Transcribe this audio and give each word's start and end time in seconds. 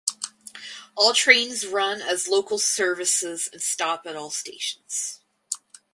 All 0.97 1.13
trains 1.13 1.67
run 1.67 2.01
as 2.01 2.27
local 2.27 2.57
services 2.57 3.47
and 3.53 3.61
stop 3.61 4.07
at 4.07 4.15
all 4.15 4.31
stations. 4.31 5.19